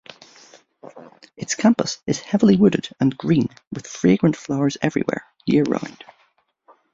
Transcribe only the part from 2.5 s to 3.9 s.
wooded and green, with